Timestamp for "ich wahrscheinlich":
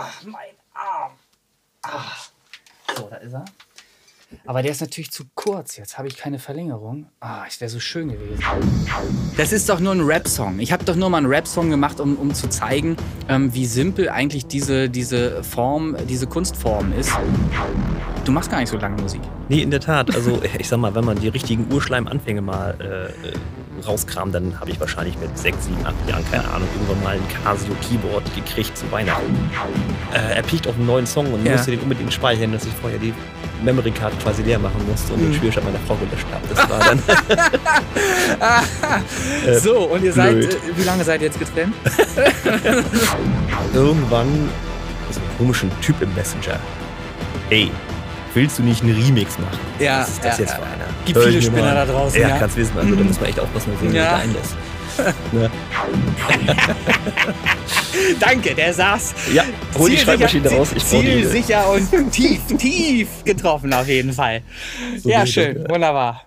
24.70-25.18